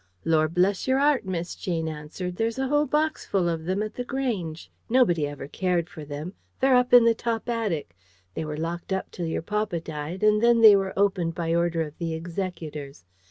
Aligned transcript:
"Lor' 0.25 0.47
bless 0.49 0.87
your 0.87 0.97
heart, 0.97 1.27
miss," 1.27 1.53
Jane 1.53 1.87
answered, 1.87 2.37
"there's 2.37 2.57
a 2.57 2.67
whole 2.69 2.87
boxful 2.87 3.47
of 3.47 3.65
them 3.65 3.83
at 3.83 3.93
The 3.93 4.03
Grange. 4.03 4.71
Nobody 4.89 5.27
ever 5.27 5.47
cared 5.47 5.91
for 5.91 6.03
them. 6.05 6.33
They're 6.59 6.73
up 6.75 6.91
in 6.91 7.05
the 7.05 7.13
top 7.13 7.47
attic. 7.47 7.95
They 8.33 8.43
were 8.43 8.57
locked 8.57 8.91
till 9.11 9.27
your 9.27 9.43
papa 9.43 9.79
died, 9.79 10.23
and 10.23 10.41
then 10.41 10.61
they 10.61 10.75
were 10.75 10.97
opened 10.97 11.35
by 11.35 11.53
order 11.53 11.83
of 11.83 11.99
the 11.99 12.15
executors. 12.15 13.05